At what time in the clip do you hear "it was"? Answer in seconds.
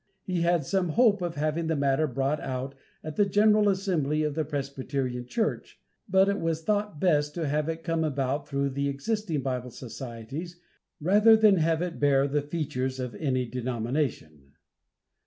6.27-6.63